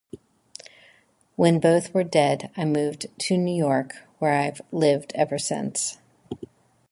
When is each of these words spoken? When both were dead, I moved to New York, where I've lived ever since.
When 1.35 1.59
both 1.59 1.93
were 1.93 2.03
dead, 2.03 2.49
I 2.57 2.65
moved 2.65 3.05
to 3.15 3.37
New 3.37 3.55
York, 3.55 3.93
where 4.17 4.33
I've 4.33 4.59
lived 4.71 5.11
ever 5.13 5.37
since. 5.37 5.99